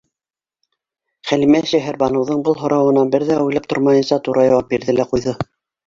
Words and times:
Хәлимә 1.33 1.61
Шәһәрбаныуҙың 1.73 2.43
был 2.49 2.59
һорауына 2.65 3.07
бер 3.17 3.29
ҙә 3.31 3.39
уйлап 3.47 3.71
тормайынса 3.75 4.23
тура 4.29 4.51
яуап 4.51 4.77
бирҙе 4.77 5.01
лә 5.03 5.11
ҡуйҙы. 5.15 5.41